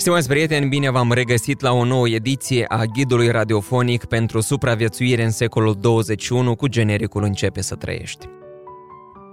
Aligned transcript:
Stimați 0.00 0.28
prieteni, 0.28 0.68
bine 0.68 0.90
v-am 0.90 1.12
regăsit 1.12 1.60
la 1.60 1.72
o 1.72 1.84
nouă 1.84 2.08
ediție 2.08 2.64
a 2.68 2.84
ghidului 2.84 3.30
radiofonic 3.30 4.04
pentru 4.04 4.40
supraviețuire 4.40 5.24
în 5.24 5.30
secolul 5.30 5.76
21 5.80 6.54
cu 6.54 6.66
genericul 6.66 7.22
Începe 7.22 7.60
să 7.60 7.74
trăiești. 7.74 8.26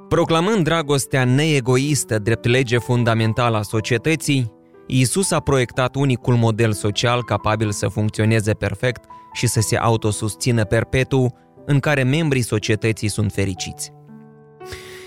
Proclamând 0.08 0.64
dragostea 0.64 1.26
neegoistă 1.26 2.20
drept 2.20 2.46
lege 2.46 2.78
fundamentală 2.78 3.58
a 3.58 3.62
societății, 3.62 4.52
Iisus 4.88 5.32
a 5.32 5.40
proiectat 5.40 5.96
unicul 5.96 6.36
model 6.36 6.74
social 6.74 7.24
capabil 7.24 7.72
să 7.72 7.88
funcționeze 7.88 8.54
perfect 8.54 9.04
și 9.34 9.48
să 9.48 9.60
se 9.60 9.78
autosusțină 9.78 10.64
perpetu, 10.64 11.34
în 11.66 11.80
care 11.80 12.04
membrii 12.04 12.42
societății 12.42 13.08
sunt 13.08 13.32
fericiți. 13.32 13.92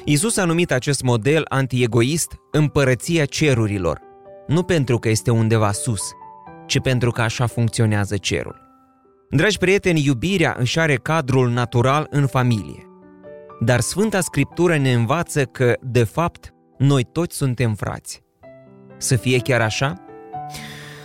Iisus 0.04 0.36
a 0.36 0.44
numit 0.44 0.72
acest 0.72 1.02
model 1.02 1.44
antiegoist 1.48 2.34
împărăția 2.50 3.24
cerurilor– 3.24 4.00
nu 4.50 4.62
pentru 4.62 4.98
că 4.98 5.08
este 5.08 5.30
undeva 5.30 5.72
sus, 5.72 6.00
ci 6.66 6.80
pentru 6.80 7.10
că 7.10 7.20
așa 7.22 7.46
funcționează 7.46 8.16
cerul. 8.16 8.60
Dragi 9.30 9.58
prieteni, 9.58 10.04
iubirea 10.04 10.56
își 10.58 10.78
are 10.78 10.94
cadrul 10.94 11.50
natural 11.50 12.06
în 12.10 12.26
familie. 12.26 12.86
Dar 13.60 13.80
Sfânta 13.80 14.20
Scriptură 14.20 14.76
ne 14.76 14.92
învață 14.92 15.44
că, 15.44 15.76
de 15.80 16.04
fapt, 16.04 16.54
noi 16.78 17.04
toți 17.12 17.36
suntem 17.36 17.74
frați. 17.74 18.22
Să 18.96 19.16
fie 19.16 19.38
chiar 19.38 19.60
așa? 19.60 19.94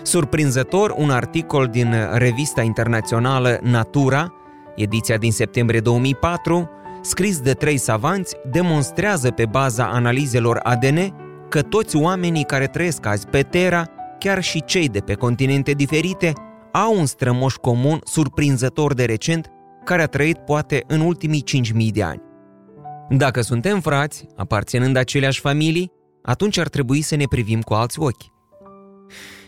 Surprinzător, 0.02 0.94
un 0.98 1.10
articol 1.10 1.68
din 1.68 1.96
revista 2.12 2.62
internațională 2.62 3.60
Natura, 3.62 4.34
ediția 4.76 5.18
din 5.18 5.32
septembrie 5.32 5.80
2004, 5.80 6.70
scris 7.02 7.40
de 7.40 7.54
trei 7.54 7.78
savanți, 7.78 8.36
demonstrează 8.52 9.32
pe 9.32 9.46
baza 9.46 9.86
analizelor 9.86 10.60
ADN 10.64 11.25
că 11.50 11.62
toți 11.62 11.96
oamenii 11.96 12.44
care 12.44 12.68
trăiesc 12.68 13.06
azi 13.06 13.28
pe 13.28 13.42
Terra, 13.42 13.86
chiar 14.20 14.44
și 14.44 14.64
cei 14.64 14.90
de 14.90 15.00
pe 15.00 15.14
continente 15.14 15.72
diferite, 15.72 16.34
au 16.72 17.00
un 17.00 17.06
strămoș 17.06 17.54
comun 17.54 18.00
surprinzător 18.04 18.94
de 18.94 19.06
recent 19.06 19.50
care 19.84 20.02
a 20.02 20.08
trăit 20.08 20.38
poate 20.38 20.84
în 20.88 21.00
ultimii 21.00 21.44
5.000 21.88 21.92
de 21.94 22.04
ani. 22.04 22.22
Dacă 23.10 23.42
suntem 23.42 23.80
frați, 23.80 24.26
aparținând 24.36 24.96
aceleași 24.96 25.40
familii, 25.40 25.92
atunci 26.24 26.58
ar 26.58 26.68
trebui 26.68 27.02
să 27.02 27.16
ne 27.16 27.26
privim 27.26 27.62
cu 27.62 27.74
alți 27.74 28.00
ochi. 28.00 28.34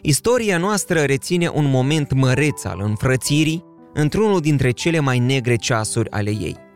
Istoria 0.01 0.57
noastră 0.57 0.99
reține 0.99 1.47
un 1.47 1.69
moment 1.69 2.13
măreț 2.13 2.63
al 2.63 2.81
înfrățirii 2.83 3.63
într-unul 3.93 4.39
dintre 4.39 4.71
cele 4.71 4.99
mai 4.99 5.19
negre 5.19 5.55
ceasuri 5.55 6.11
ale 6.11 6.29
ei. 6.29 6.66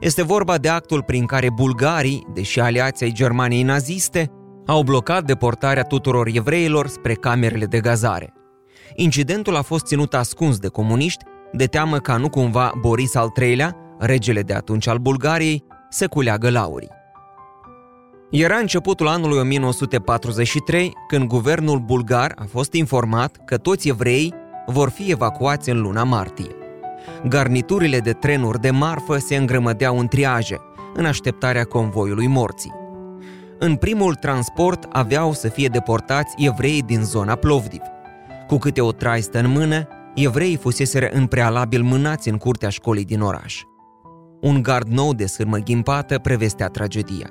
Este 0.00 0.22
vorba 0.22 0.58
de 0.58 0.68
actul 0.68 1.02
prin 1.02 1.26
care 1.26 1.50
bulgarii, 1.50 2.26
deși 2.32 2.60
aliații 2.60 3.06
ai 3.06 3.12
Germaniei 3.12 3.62
naziste, 3.62 4.30
au 4.66 4.82
blocat 4.82 5.24
deportarea 5.24 5.82
tuturor 5.82 6.28
evreilor 6.32 6.86
spre 6.86 7.14
camerele 7.14 7.64
de 7.64 7.80
gazare. 7.80 8.32
Incidentul 8.94 9.56
a 9.56 9.62
fost 9.62 9.86
ținut 9.86 10.14
ascuns 10.14 10.58
de 10.58 10.68
comuniști, 10.68 11.24
de 11.52 11.66
teamă 11.66 11.98
ca 11.98 12.16
nu 12.16 12.28
cumva 12.28 12.72
Boris 12.80 13.14
al 13.14 13.32
III-lea, 13.40 13.76
regele 13.98 14.40
de 14.40 14.54
atunci 14.54 14.86
al 14.86 14.98
Bulgariei, 14.98 15.64
să 15.88 16.08
culeagă 16.08 16.50
laurii. 16.50 16.90
Era 18.30 18.56
începutul 18.56 19.08
anului 19.08 19.38
1943 19.38 20.92
când 21.08 21.28
guvernul 21.28 21.78
bulgar 21.78 22.32
a 22.36 22.44
fost 22.48 22.72
informat 22.72 23.36
că 23.44 23.56
toți 23.56 23.88
evreii 23.88 24.34
vor 24.66 24.88
fi 24.88 25.10
evacuați 25.10 25.70
în 25.70 25.80
luna 25.80 26.04
martie. 26.04 26.63
Garniturile 27.28 27.98
de 27.98 28.12
trenuri 28.12 28.60
de 28.60 28.70
marfă 28.70 29.18
se 29.18 29.36
îngrămădeau 29.36 29.98
în 29.98 30.06
triaje, 30.06 30.56
în 30.94 31.04
așteptarea 31.04 31.64
convoiului 31.64 32.26
morții. 32.26 32.72
În 33.58 33.76
primul 33.76 34.14
transport 34.14 34.86
aveau 34.92 35.32
să 35.32 35.48
fie 35.48 35.68
deportați 35.68 36.34
evrei 36.36 36.82
din 36.82 37.02
zona 37.02 37.34
Plovdiv. 37.34 37.80
Cu 38.46 38.58
câte 38.58 38.80
o 38.80 38.92
traistă 38.92 39.38
în 39.38 39.50
mână, 39.50 39.88
evreii 40.14 40.56
fuseseră 40.56 41.08
în 41.12 41.26
prealabil 41.26 41.82
mânați 41.82 42.28
în 42.28 42.36
curtea 42.36 42.68
școlii 42.68 43.04
din 43.04 43.20
oraș. 43.20 43.62
Un 44.40 44.62
gard 44.62 44.88
nou 44.88 45.14
de 45.14 45.26
sârmă 45.26 45.56
ghimpată 45.56 46.18
prevestea 46.18 46.68
tragedia. 46.68 47.30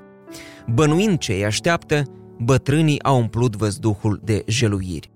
Bănuind 0.67 1.17
ce 1.17 1.33
îi 1.33 1.45
așteaptă, 1.45 2.03
bătrânii 2.38 3.03
au 3.03 3.17
umplut 3.17 3.56
văzduhul 3.56 4.19
de 4.23 4.44
jeluiri. 4.47 5.12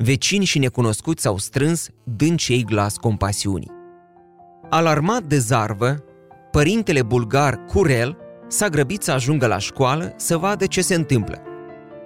Vecini 0.00 0.44
și 0.44 0.58
necunoscuți 0.58 1.22
s-au 1.22 1.38
strâns, 1.38 1.88
dând 2.04 2.38
cei 2.38 2.64
glas 2.64 2.96
compasiunii. 2.96 3.70
Alarmat 4.68 5.22
de 5.22 5.38
zarvă, 5.38 6.04
părintele 6.50 7.02
bulgar 7.02 7.64
Curel 7.64 8.16
s-a 8.48 8.68
grăbit 8.68 9.02
să 9.02 9.12
ajungă 9.12 9.46
la 9.46 9.58
școală 9.58 10.14
să 10.16 10.36
vadă 10.36 10.66
ce 10.66 10.80
se 10.80 10.94
întâmplă. 10.94 11.42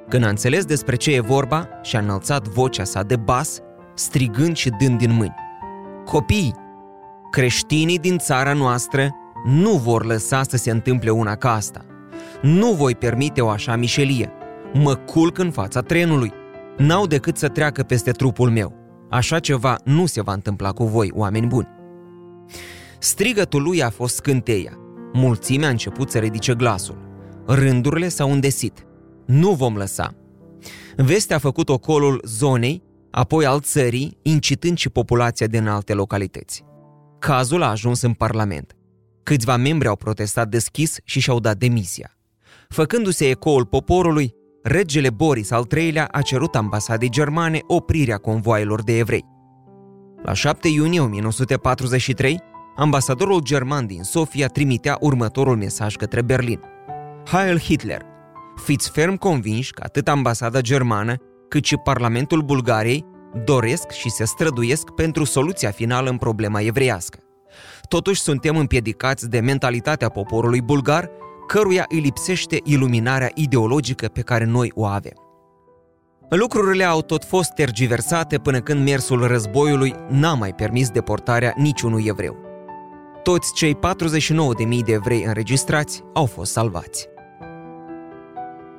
Când 0.08 0.25
a 0.25 0.28
înțeles 0.28 0.64
despre 0.64 0.97
ce 0.97 1.14
e 1.14 1.20
vorba 1.20 1.69
și-a 1.82 1.98
înălțat 1.98 2.48
vocea 2.48 2.84
sa 2.84 3.02
de 3.02 3.16
bas, 3.16 3.58
strigând 3.94 4.56
și 4.56 4.70
dând 4.70 4.98
din 4.98 5.12
mâini. 5.12 5.34
Copii, 6.04 6.54
creștinii 7.31 7.98
din 7.98 8.19
țara 8.19 8.52
noastră 8.52 9.10
nu 9.44 9.70
vor 9.70 10.04
lăsa 10.04 10.42
să 10.42 10.56
se 10.56 10.70
întâmple 10.70 11.10
una 11.10 11.36
ca 11.36 11.52
asta. 11.52 11.84
Nu 12.42 12.72
voi 12.72 12.94
permite 12.94 13.41
o 13.41 13.48
așa 13.48 13.76
mișelie. 13.76 14.32
Mă 14.72 14.94
culc 14.94 15.38
în 15.38 15.50
fața 15.50 15.81
trenului. 15.81 16.41
N-au 16.77 17.06
decât 17.06 17.37
să 17.37 17.49
treacă 17.49 17.83
peste 17.83 18.10
trupul 18.10 18.50
meu. 18.50 18.81
Așa 19.10 19.38
ceva 19.38 19.77
nu 19.84 20.06
se 20.06 20.22
va 20.22 20.33
întâmpla 20.33 20.72
cu 20.72 20.84
voi, 20.84 21.10
oameni 21.15 21.47
buni. 21.47 21.69
Strigătul 22.99 23.62
lui 23.62 23.83
a 23.83 23.91
fost 23.91 24.15
scânteia. 24.15 24.72
Mulțimea 25.12 25.69
a 25.69 25.71
început 25.71 26.11
să 26.11 26.19
ridice 26.19 26.55
glasul. 26.55 27.11
Rândurile 27.47 28.09
s-au 28.09 28.32
îndesit. 28.32 28.87
Nu 29.27 29.53
vom 29.53 29.77
lăsa. 29.77 30.15
Vestea 30.97 31.37
a 31.37 31.38
făcut 31.38 31.69
ocolul 31.69 32.21
zonei, 32.25 32.82
apoi 33.11 33.47
al 33.47 33.61
țării, 33.61 34.19
incitând 34.22 34.78
și 34.78 34.88
populația 34.88 35.47
din 35.47 35.66
alte 35.66 35.94
localități. 35.94 36.65
Cazul 37.19 37.62
a 37.62 37.71
ajuns 37.71 38.03
în 38.03 38.12
Parlament. 38.12 38.77
Câțiva 39.22 39.56
membri 39.56 39.88
au 39.88 39.97
protestat 39.97 40.49
deschis 40.49 40.97
și 41.05 41.21
și-au 41.21 41.41
dat 41.41 41.56
demisia. 41.56 42.16
Făcându-se 42.69 43.28
ecoul 43.28 43.66
poporului, 43.66 44.34
regele 44.62 45.11
Boris 45.11 45.50
al 45.50 45.67
III-lea 45.77 46.09
a 46.11 46.21
cerut 46.21 46.55
ambasadei 46.55 47.11
germane 47.11 47.61
oprirea 47.67 48.17
convoaielor 48.17 48.83
de 48.83 48.99
evrei. 48.99 49.25
La 50.23 50.33
7 50.33 50.69
iunie 50.69 51.00
1943, 51.00 52.41
ambasadorul 52.77 53.41
german 53.43 53.87
din 53.87 54.03
Sofia 54.03 54.47
trimitea 54.47 54.97
următorul 55.00 55.56
mesaj 55.56 55.97
către 55.97 56.23
Berlin. 56.23 56.61
Heil 57.27 57.59
Hitler! 57.59 58.03
Fiți 58.65 58.91
ferm 58.91 59.17
convinși 59.17 59.73
că 59.73 59.83
atât 59.84 60.09
ambasada 60.09 60.61
germană 60.61 61.15
cât 61.49 61.65
și 61.65 61.77
Parlamentul 61.77 62.43
Bulgariei 62.43 63.05
doresc 63.44 63.91
și 63.91 64.11
se 64.11 64.25
străduiesc 64.25 64.91
pentru 64.91 65.25
soluția 65.25 65.71
finală 65.71 66.11
în 66.11 66.17
problema 66.17 66.61
evreiască. 66.61 67.19
Totuși 67.89 68.21
suntem 68.21 68.56
împiedicați 68.56 69.29
de 69.29 69.41
mentalitatea 69.41 70.09
poporului 70.09 70.61
bulgar, 70.61 71.11
căruia 71.47 71.84
îi 71.88 71.98
lipsește 71.98 72.60
iluminarea 72.64 73.30
ideologică 73.34 74.06
pe 74.06 74.20
care 74.20 74.44
noi 74.44 74.72
o 74.75 74.84
avem. 74.84 75.14
Lucrurile 76.28 76.84
au 76.84 77.03
tot 77.03 77.25
fost 77.25 77.53
tergiversate 77.53 78.38
până 78.38 78.60
când 78.60 78.84
mersul 78.84 79.26
războiului 79.26 79.94
n-a 80.08 80.34
mai 80.34 80.55
permis 80.55 80.88
deportarea 80.88 81.55
niciunui 81.56 82.05
evreu. 82.06 82.37
Toți 83.22 83.52
cei 83.52 83.76
49.000 83.76 84.78
de 84.84 84.93
evrei 84.93 85.22
înregistrați 85.22 86.02
au 86.12 86.26
fost 86.26 86.52
salvați. 86.52 87.08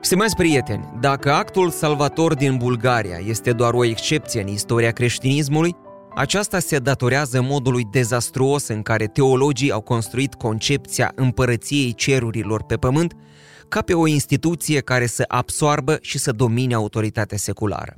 Stimați 0.02 0.36
prieteni, 0.36 0.90
dacă 1.00 1.32
actul 1.32 1.70
salvator 1.70 2.34
din 2.34 2.58
Bulgaria 2.58 3.18
este 3.28 3.52
doar 3.52 3.74
o 3.74 3.86
excepție 3.86 4.42
în 4.42 4.48
istoria 4.48 4.92
creștinismului, 4.92 5.76
aceasta 6.16 6.60
se 6.60 6.78
datorează 6.78 7.42
modului 7.42 7.88
dezastruos 7.92 8.68
în 8.68 8.82
care 8.82 9.06
teologii 9.08 9.72
au 9.72 9.82
construit 9.82 10.34
concepția 10.34 11.12
împărăției 11.16 11.94
cerurilor 11.94 12.64
pe 12.64 12.76
pământ 12.76 13.14
ca 13.68 13.82
pe 13.82 13.94
o 13.94 14.08
instituție 14.08 14.80
care 14.80 15.06
să 15.06 15.24
absoarbă 15.28 15.98
și 16.02 16.18
să 16.18 16.32
domine 16.32 16.74
autoritatea 16.74 17.38
seculară. 17.38 17.96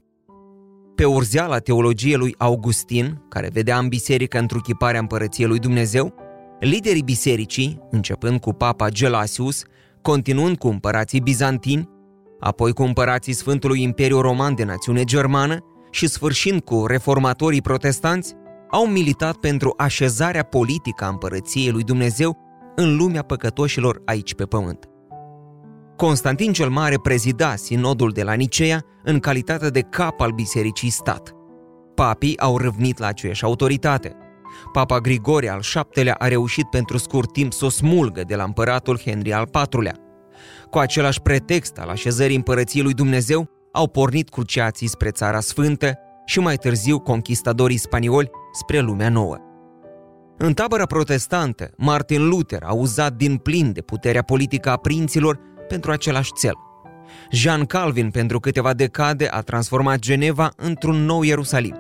Pe 0.96 1.06
urzeala 1.06 1.58
teologiei 1.58 2.16
lui 2.16 2.36
Augustin, 2.38 3.22
care 3.30 3.50
vedea 3.54 3.78
în 3.78 3.88
biserică 3.88 4.40
întruchiparea 4.40 5.00
împărăției 5.00 5.48
lui 5.48 5.60
Dumnezeu, 5.60 6.14
Liderii 6.60 7.04
bisericii, 7.04 7.82
începând 7.92 8.40
cu 8.40 8.54
papa 8.54 8.90
Gelasius, 8.90 9.64
continuând 10.02 10.58
cu 10.58 10.68
împărații 10.68 11.20
bizantini, 11.20 11.90
apoi 12.40 12.74
cu 12.74 12.84
împărații 12.84 13.34
Sfântului 13.34 13.82
Imperiu 13.82 14.20
Roman 14.20 14.56
de 14.56 14.64
națiune 14.64 15.04
germană 15.04 15.75
și 15.96 16.08
sfârșind 16.08 16.62
cu 16.62 16.86
reformatorii 16.86 17.62
protestanți, 17.62 18.34
au 18.70 18.88
militat 18.88 19.36
pentru 19.36 19.74
așezarea 19.78 20.44
politică 20.44 21.04
a 21.04 21.08
împărăției 21.08 21.72
lui 21.72 21.84
Dumnezeu 21.84 22.38
în 22.76 22.96
lumea 22.96 23.22
păcătoșilor 23.22 24.02
aici 24.06 24.34
pe 24.34 24.44
pământ. 24.44 24.90
Constantin 25.96 26.54
cel 26.54 26.70
Mare 26.70 26.96
prezida 26.96 27.56
sinodul 27.56 28.12
de 28.12 28.24
la 28.24 28.34
Nicea 28.34 28.80
în 29.04 29.20
calitate 29.20 29.70
de 29.70 29.82
cap 29.82 30.22
al 30.22 30.32
bisericii 30.32 30.90
stat. 30.90 31.32
Papii 31.94 32.40
au 32.40 32.58
râvnit 32.58 32.98
la 32.98 33.08
aceeași 33.08 33.44
autoritate. 33.44 34.16
Papa 34.72 35.00
Grigore 35.00 35.50
al 35.50 35.62
VII-lea 35.74 36.16
a 36.18 36.28
reușit 36.28 36.70
pentru 36.70 36.98
scurt 36.98 37.34
timp 37.34 37.54
să 37.54 37.66
o 37.66 37.70
smulgă 37.70 38.24
de 38.28 38.36
la 38.36 38.44
împăratul 38.44 39.00
Henry 39.00 39.34
al 39.34 39.50
IV-lea. 39.54 39.96
Cu 40.70 40.78
același 40.78 41.22
pretext 41.22 41.78
al 41.78 41.90
așezării 41.90 42.36
împărăției 42.36 42.84
lui 42.84 42.94
Dumnezeu, 42.94 43.55
au 43.76 43.88
pornit 43.88 44.30
cruciații 44.30 44.88
spre 44.88 45.10
Țara 45.10 45.40
Sfântă 45.40 45.98
și 46.26 46.40
mai 46.40 46.56
târziu 46.56 47.00
conquistadorii 47.00 47.78
spanioli 47.78 48.30
spre 48.54 48.80
lumea 48.80 49.10
nouă. 49.10 49.38
În 50.38 50.54
tabăra 50.54 50.86
protestantă, 50.86 51.72
Martin 51.78 52.28
Luther 52.28 52.64
a 52.64 52.74
uzat 52.74 53.14
din 53.14 53.38
plin 53.38 53.72
de 53.72 53.82
puterea 53.82 54.22
politică 54.22 54.70
a 54.70 54.78
prinților 54.78 55.40
pentru 55.68 55.92
același 55.92 56.32
cel. 56.34 56.54
Jean 57.32 57.66
Calvin, 57.66 58.10
pentru 58.10 58.40
câteva 58.40 58.74
decade, 58.74 59.28
a 59.32 59.42
transformat 59.42 60.00
Geneva 60.00 60.52
într-un 60.56 61.06
nou 61.06 61.22
Ierusalim. 61.22 61.76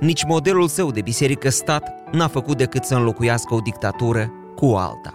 Nici 0.00 0.24
modelul 0.24 0.68
său 0.68 0.90
de 0.90 1.00
biserică-stat 1.00 2.10
n-a 2.12 2.28
făcut 2.28 2.56
decât 2.56 2.84
să 2.84 2.94
înlocuiască 2.94 3.54
o 3.54 3.58
dictatură 3.58 4.32
cu 4.54 4.66
alta. 4.66 5.12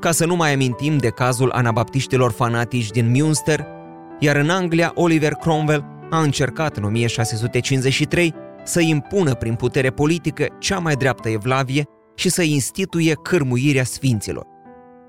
Ca 0.00 0.10
să 0.10 0.26
nu 0.26 0.36
mai 0.36 0.52
amintim 0.52 0.96
de 0.96 1.08
cazul 1.08 1.50
anabaptiștilor 1.50 2.32
fanatici 2.32 2.90
din 2.90 3.10
Münster, 3.10 3.66
iar 4.20 4.36
în 4.36 4.50
Anglia 4.50 4.92
Oliver 4.94 5.32
Cromwell 5.32 5.84
a 6.10 6.20
încercat 6.20 6.76
în 6.76 6.84
1653 6.84 8.34
să 8.64 8.80
impună 8.80 9.34
prin 9.34 9.54
putere 9.54 9.90
politică 9.90 10.46
cea 10.58 10.78
mai 10.78 10.94
dreaptă 10.94 11.28
evlavie 11.28 11.84
și 12.14 12.28
să 12.28 12.42
instituie 12.42 13.14
cârmuirea 13.14 13.84
sfinților. 13.84 14.46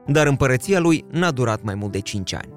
Dar 0.07 0.27
împărăția 0.27 0.79
lui 0.79 1.05
n-a 1.11 1.31
durat 1.31 1.61
mai 1.63 1.75
mult 1.75 1.91
de 1.91 1.99
5 1.99 2.33
ani. 2.33 2.53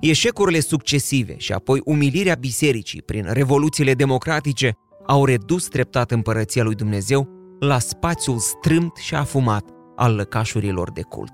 Eșecurile 0.00 0.60
succesive 0.60 1.34
și 1.38 1.52
apoi 1.52 1.80
umilirea 1.84 2.34
bisericii 2.34 3.02
prin 3.02 3.26
revoluțiile 3.28 3.94
democratice 3.94 4.76
au 5.06 5.24
redus 5.24 5.66
treptat 5.66 6.10
împărăția 6.10 6.62
lui 6.62 6.74
Dumnezeu 6.74 7.28
la 7.60 7.78
spațiul 7.78 8.38
strâmt 8.38 8.96
și 8.96 9.14
afumat 9.14 9.64
al 9.96 10.14
lăcașurilor 10.14 10.92
de 10.92 11.02
cult. 11.02 11.32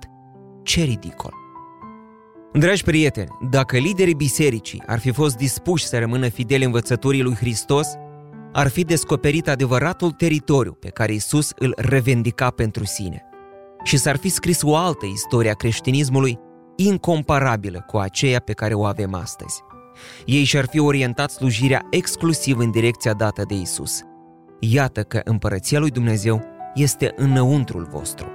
Ce 0.62 0.82
ridicol! 0.82 1.41
Dragi 2.54 2.82
prieteni, 2.82 3.28
dacă 3.50 3.76
liderii 3.76 4.14
bisericii 4.14 4.82
ar 4.86 4.98
fi 4.98 5.12
fost 5.12 5.36
dispuși 5.36 5.86
să 5.86 5.98
rămână 5.98 6.28
fideli 6.28 6.64
învățăturii 6.64 7.22
lui 7.22 7.34
Hristos, 7.34 7.88
ar 8.52 8.68
fi 8.68 8.84
descoperit 8.84 9.48
adevăratul 9.48 10.10
teritoriu 10.10 10.72
pe 10.72 10.88
care 10.88 11.12
Isus 11.12 11.52
îl 11.58 11.74
revendica 11.76 12.50
pentru 12.50 12.84
sine 12.84 13.22
și 13.84 13.96
s-ar 13.96 14.16
fi 14.16 14.28
scris 14.28 14.62
o 14.62 14.76
altă 14.76 15.06
istorie 15.06 15.50
a 15.50 15.54
creștinismului 15.54 16.38
incomparabilă 16.76 17.84
cu 17.86 17.96
aceea 17.96 18.40
pe 18.40 18.52
care 18.52 18.74
o 18.74 18.84
avem 18.84 19.14
astăzi. 19.14 19.60
Ei 20.24 20.44
și-ar 20.44 20.66
fi 20.70 20.78
orientat 20.78 21.30
slujirea 21.30 21.86
exclusiv 21.90 22.58
în 22.58 22.70
direcția 22.70 23.12
dată 23.12 23.42
de 23.48 23.54
Isus. 23.54 24.00
Iată 24.60 25.02
că 25.02 25.20
împărăția 25.24 25.78
lui 25.78 25.90
Dumnezeu 25.90 26.42
este 26.74 27.12
înăuntrul 27.16 27.88
vostru. 27.90 28.26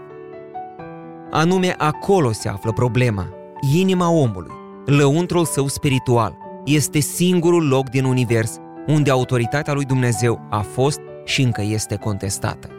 Anume 1.31 1.75
acolo 1.77 2.31
se 2.31 2.49
află 2.49 2.71
problema, 2.71 3.36
inima 3.75 4.09
omului, 4.09 4.51
lăuntrul 4.85 5.45
său 5.45 5.67
spiritual, 5.67 6.37
este 6.65 6.99
singurul 6.99 7.67
loc 7.67 7.89
din 7.89 8.03
univers 8.03 8.57
unde 8.87 9.11
autoritatea 9.11 9.73
lui 9.73 9.85
Dumnezeu 9.85 10.47
a 10.49 10.59
fost 10.59 10.99
și 11.25 11.41
încă 11.41 11.61
este 11.61 11.95
contestată. 11.95 12.69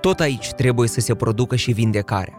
Tot 0.00 0.20
aici 0.20 0.50
trebuie 0.50 0.88
să 0.88 1.00
se 1.00 1.14
producă 1.14 1.56
și 1.56 1.72
vindecarea. 1.72 2.38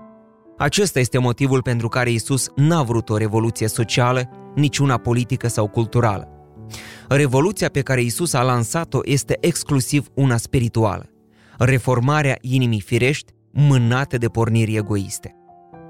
Acesta 0.57 0.99
este 0.99 1.17
motivul 1.17 1.61
pentru 1.61 1.87
care 1.87 2.11
Isus 2.11 2.49
n-a 2.55 2.83
vrut 2.83 3.09
o 3.09 3.17
revoluție 3.17 3.67
socială, 3.67 4.29
nici 4.55 4.77
una 4.77 4.97
politică 4.97 5.47
sau 5.47 5.67
culturală. 5.67 6.27
Revoluția 7.07 7.69
pe 7.69 7.81
care 7.81 8.01
Isus 8.01 8.33
a 8.33 8.41
lansat-o 8.41 8.99
este 9.03 9.37
exclusiv 9.39 10.07
una 10.13 10.37
spirituală. 10.37 11.09
Reformarea 11.57 12.37
inimii 12.41 12.81
firești, 12.81 13.33
mânate 13.51 14.17
de 14.17 14.27
porniri 14.27 14.75
egoiste. 14.75 15.35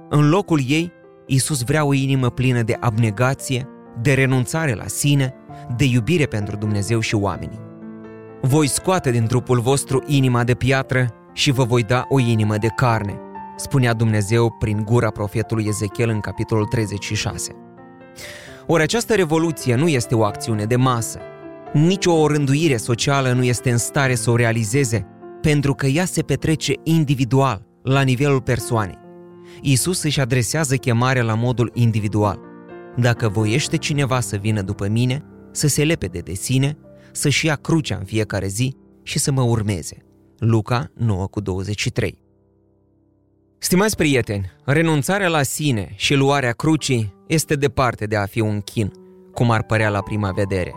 În 0.10 0.30
locul 0.30 0.62
ei, 0.68 0.92
Isus 1.32 1.62
vrea 1.64 1.86
o 1.86 1.94
inimă 1.94 2.30
plină 2.30 2.62
de 2.62 2.78
abnegație, 2.80 3.68
de 4.02 4.14
renunțare 4.14 4.74
la 4.74 4.88
sine, 4.88 5.34
de 5.78 5.86
iubire 5.86 6.26
pentru 6.26 6.56
Dumnezeu 6.56 7.00
și 7.00 7.16
oamenii. 7.16 7.60
Voi 8.42 8.68
scoate 8.68 9.12
din 9.12 9.26
trupul 9.26 9.60
vostru 9.60 10.04
inima 10.08 10.44
de 10.44 10.54
piatră 10.54 11.08
și 11.34 11.52
vă 11.52 11.64
voi 11.64 11.84
da 11.84 12.06
o 12.10 12.20
inimă 12.20 12.58
de 12.58 12.68
carne, 12.76 13.20
spunea 13.58 13.94
Dumnezeu 13.94 14.52
prin 14.60 14.84
gura 14.84 15.10
profetului 15.10 15.66
Ezechiel 15.68 16.10
în 16.10 16.20
capitolul 16.20 16.66
36. 16.66 17.52
Ori 18.68 18.84
această 18.84 19.16
revoluție 19.16 19.76
nu 19.76 19.88
este 19.88 20.16
o 20.16 20.24
acțiune 20.24 20.66
de 20.66 20.76
masă. 20.76 21.20
Nici 21.74 22.06
o 22.06 22.28
rânduire 22.28 22.78
socială 22.78 23.32
nu 23.32 23.44
este 23.44 23.72
în 23.72 23.78
stare 23.78 24.16
să 24.16 24.32
o 24.32 24.36
realizeze, 24.36 25.06
pentru 25.42 25.74
că 25.74 25.86
ea 25.86 26.06
se 26.06 26.22
petrece 26.22 26.74
individual, 26.84 27.66
la 27.84 28.02
nivelul 28.02 28.42
persoanei. 28.42 29.09
Isus 29.62 30.04
își 30.04 30.20
adresează 30.20 30.76
chemarea 30.76 31.24
la 31.24 31.34
modul 31.34 31.72
individual. 31.74 32.40
Dacă 32.96 33.30
voiește 33.30 33.78
cineva 33.78 34.20
să 34.20 34.36
vină 34.36 34.62
după 34.62 34.88
mine, 34.88 35.24
să 35.52 35.68
se 35.68 35.84
lepede 35.84 36.20
de 36.20 36.34
sine, 36.34 36.78
să-și 37.12 37.46
ia 37.46 37.56
crucea 37.56 37.96
în 37.96 38.06
fiecare 38.06 38.48
zi 38.48 38.76
și 39.04 39.20
să 39.20 39.32
mă 39.32 39.42
urmeze. 39.42 39.98
Luca 40.38 40.92
9 40.96 41.28
cu 41.28 41.40
23 41.40 42.18
Stimați 43.58 43.96
prieteni, 43.96 44.52
renunțarea 44.66 45.28
la 45.28 45.44
sine 45.44 45.92
și 45.96 46.14
luarea 46.14 46.52
crucii 46.52 47.14
este 47.28 47.56
departe 47.56 48.06
de 48.06 48.16
a 48.16 48.26
fi 48.26 48.40
un 48.40 48.62
chin, 48.62 48.92
cum 49.34 49.52
ar 49.52 49.64
părea 49.64 49.90
la 49.90 50.02
prima 50.02 50.32
vedere. 50.32 50.74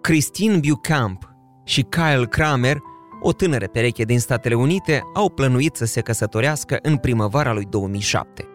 Christine 0.00 0.60
Bucamp 0.68 1.34
și 1.64 1.82
Kyle 1.82 2.26
Kramer, 2.26 2.78
o 3.20 3.32
tânără 3.32 3.66
pereche 3.66 4.04
din 4.04 4.18
Statele 4.18 4.54
Unite, 4.54 5.02
au 5.14 5.28
plănuit 5.28 5.76
să 5.76 5.84
se 5.84 6.00
căsătorească 6.00 6.78
în 6.82 6.96
primăvara 6.96 7.52
lui 7.52 7.64
2007. 7.64 8.48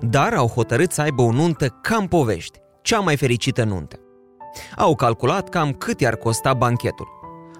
Dar 0.00 0.34
au 0.34 0.46
hotărât 0.46 0.92
să 0.92 1.00
aibă 1.00 1.22
o 1.22 1.32
nuntă 1.32 1.66
cam 1.66 2.06
povești, 2.06 2.58
cea 2.82 2.98
mai 2.98 3.16
fericită 3.16 3.64
nuntă. 3.64 3.96
Au 4.76 4.94
calculat 4.94 5.48
cam 5.48 5.72
cât 5.72 6.00
i-ar 6.00 6.16
costa 6.16 6.54
banchetul. 6.54 7.08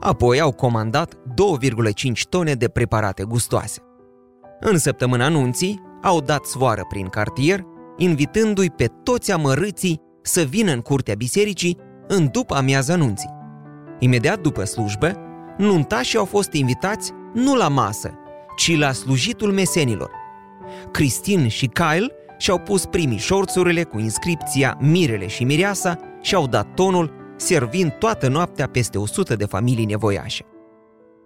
Apoi 0.01 0.41
au 0.41 0.53
comandat 0.53 1.15
2,5 1.15 2.21
tone 2.29 2.55
de 2.55 2.69
preparate 2.69 3.25
gustoase. 3.25 3.81
În 4.61 4.79
săptămâna 4.79 5.25
anunții, 5.25 5.83
au 6.03 6.21
dat 6.21 6.45
svoară 6.45 6.85
prin 6.89 7.07
cartier, 7.07 7.65
invitându-i 7.97 8.71
pe 8.71 8.87
toți 9.03 9.33
amărâții 9.33 10.01
să 10.23 10.43
vină 10.43 10.73
în 10.73 10.81
curtea 10.81 11.15
bisericii 11.15 11.79
în 12.09 12.29
după 12.33 12.55
amiază 12.55 12.93
anunții. 12.93 13.31
Imediat 13.99 14.41
după 14.41 14.65
slujbă, 14.65 15.32
nuntașii 15.57 16.19
au 16.19 16.25
fost 16.25 16.53
invitați 16.53 17.13
nu 17.35 17.57
la 17.57 17.69
masă, 17.69 18.15
ci 18.57 18.79
la 18.79 18.93
slujitul 18.93 19.53
mesenilor. 19.53 20.11
Cristin 20.91 21.49
și 21.49 21.67
Kyle 21.67 22.13
și-au 22.39 22.59
pus 22.59 22.85
primii 22.85 23.19
șorțurile 23.19 23.83
cu 23.83 23.99
inscripția 23.99 24.77
Mirele 24.81 25.27
și 25.27 25.45
Mireasa 25.45 25.99
și 26.21 26.35
au 26.35 26.47
dat 26.47 26.75
tonul, 26.75 27.13
servind 27.37 27.91
toată 27.93 28.29
noaptea 28.29 28.69
peste 28.69 28.99
100 28.99 29.37
de 29.37 29.45
familii 29.45 29.85
nevoiașe. 29.85 30.45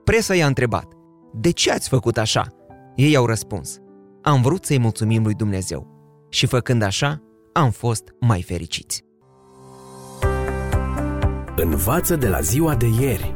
Presa 0.05 0.35
i-a 0.35 0.47
întrebat, 0.47 0.93
de 1.33 1.51
ce 1.51 1.73
ați 1.73 1.89
făcut 1.89 2.19
așa? 2.19 2.47
Ei 2.95 3.17
au 3.17 3.27
răspuns, 3.27 3.79
am 4.23 4.43
vrut 4.43 4.65
să-i 4.65 4.79
mulțumim 4.79 5.23
lui 5.23 5.35
Dumnezeu 5.35 5.87
și 6.29 6.47
făcând 6.47 6.83
așa, 6.83 7.23
am 7.53 7.71
fost 7.71 8.15
mai 8.21 8.43
fericiți. 8.43 9.05
Învață 11.57 12.17
de 12.17 12.29
la 12.29 12.41
ziua 12.41 12.75
de 12.75 12.87
ieri. 13.01 13.36